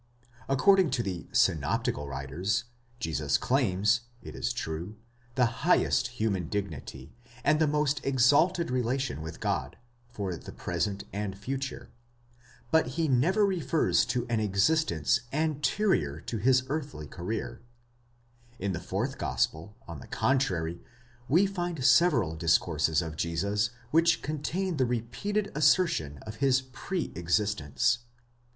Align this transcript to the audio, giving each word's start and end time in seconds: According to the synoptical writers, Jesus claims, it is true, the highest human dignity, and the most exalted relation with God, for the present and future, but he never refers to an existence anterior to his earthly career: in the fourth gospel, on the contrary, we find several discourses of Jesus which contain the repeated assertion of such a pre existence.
According 0.49 0.89
to 0.97 1.03
the 1.03 1.27
synoptical 1.31 2.07
writers, 2.07 2.63
Jesus 2.99 3.37
claims, 3.37 4.01
it 4.23 4.33
is 4.35 4.51
true, 4.51 4.95
the 5.35 5.45
highest 5.61 6.07
human 6.17 6.49
dignity, 6.49 7.13
and 7.43 7.59
the 7.59 7.67
most 7.67 8.03
exalted 8.03 8.71
relation 8.71 9.21
with 9.21 9.39
God, 9.39 9.77
for 10.09 10.35
the 10.35 10.51
present 10.53 11.03
and 11.13 11.37
future, 11.37 11.91
but 12.71 12.87
he 12.97 13.07
never 13.07 13.45
refers 13.45 14.03
to 14.07 14.25
an 14.27 14.39
existence 14.39 15.21
anterior 15.31 16.19
to 16.21 16.37
his 16.39 16.63
earthly 16.67 17.05
career: 17.05 17.61
in 18.57 18.71
the 18.73 18.79
fourth 18.79 19.19
gospel, 19.19 19.75
on 19.87 19.99
the 19.99 20.07
contrary, 20.07 20.81
we 21.29 21.45
find 21.45 21.85
several 21.85 22.35
discourses 22.35 23.03
of 23.03 23.15
Jesus 23.17 23.69
which 23.91 24.23
contain 24.23 24.77
the 24.77 24.85
repeated 24.87 25.51
assertion 25.53 26.17
of 26.23 26.39
such 26.39 26.61
a 26.61 26.63
pre 26.71 27.11
existence. 27.13 27.99